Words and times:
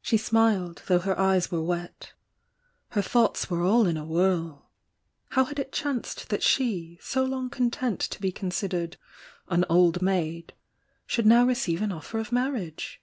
She 0.00 0.16
smiled, 0.16 0.82
though 0.86 1.00
her 1.00 1.18
eyes 1.20 1.50
were 1.50 1.60
wet. 1.60 2.14
Her 2.92 3.02
thoughts 3.02 3.50
were 3.50 3.60
all 3.62 3.86
in 3.86 3.98
a 3.98 4.04
whirl. 4.06 4.70
How 5.32 5.44
had 5.44 5.58
it 5.58 5.70
chanced 5.70 6.30
tha.t 6.30 6.40
she, 6.40 6.98
so 7.02 7.26
long 7.26 7.50
content 7.50 8.00
to 8.00 8.20
be 8.22 8.32
considered 8.32 8.96
"an 9.48 9.66
old 9.68 10.00
maid," 10.00 10.54
should 11.06 11.26
now 11.26 11.44
receive 11.44 11.82
an 11.82 11.92
offer 11.92 12.18
of 12.18 12.32
marriage? 12.32 13.02